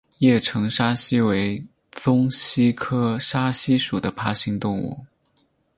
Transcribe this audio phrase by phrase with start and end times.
[0.17, 1.63] 叶城沙蜥为
[1.93, 5.05] 鬣蜥科沙蜥属的爬行动物。